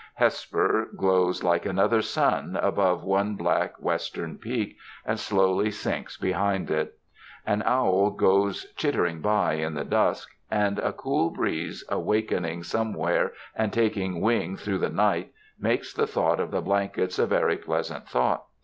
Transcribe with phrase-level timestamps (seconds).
[0.15, 6.97] Hesper glows like another sun, above one black western peak and slowly sinks behind it.
[7.45, 13.71] An owl goes chittering by in the dusk, and a cool breeze awakening somewhere and
[13.71, 18.45] taking wing through the night, makes the thought of the blankets a very pleasant thought.